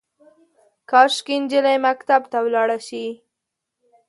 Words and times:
کاشکي، 0.89 1.35
نجلۍ 1.41 1.77
مکتب 1.85 2.21
ته 2.31 2.37
ولاړه 2.45 2.77
شي 2.87 3.05